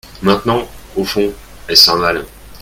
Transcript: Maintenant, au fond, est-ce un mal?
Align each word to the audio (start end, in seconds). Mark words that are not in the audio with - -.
Maintenant, 0.23 0.67
au 0.95 1.03
fond, 1.05 1.31
est-ce 1.69 1.91
un 1.91 1.97
mal? 1.97 2.25